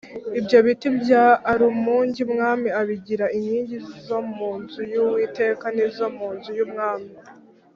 Ibyo 0.39 0.57
biti 0.65 0.87
bya 0.99 1.25
alumugi 1.51 2.21
umwami 2.27 2.67
abigira 2.79 3.25
inkingi 3.37 3.77
zo 4.05 4.19
mu 4.35 4.49
nzu 4.61 4.81
y’Uwiteka 4.91 5.65
n’izo 5.75 6.05
mu 6.17 6.27
nzu 6.35 6.49
y’umwami 6.59 7.11